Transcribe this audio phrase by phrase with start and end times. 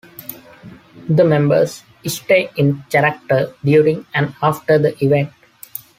[1.07, 5.29] The members stay in character during and after the event.